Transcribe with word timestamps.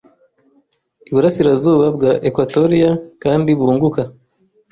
Iburasirazuba 1.09 1.85
bwa 1.95 2.11
Ekwatoriya 2.27 2.91
kandi 3.23 3.49
bunguka 3.59 4.01